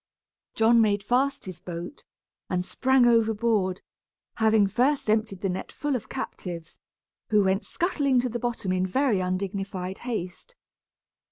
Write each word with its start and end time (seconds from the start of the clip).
John 0.55 0.81
made 0.81 1.03
fast 1.03 1.45
his 1.45 1.59
boat, 1.59 2.03
and 2.49 2.65
sprang 2.65 3.05
overboard, 3.05 3.81
having 4.37 4.65
first 4.65 5.11
emptied 5.11 5.41
the 5.41 5.47
net 5.49 5.71
full 5.71 5.95
of 5.95 6.09
captives, 6.09 6.79
who 7.29 7.43
went 7.43 7.63
scuttling 7.63 8.19
to 8.21 8.29
the 8.29 8.39
bottom 8.39 8.71
in 8.71 8.87
very 8.87 9.19
undignified 9.19 9.99
haste. 9.99 10.55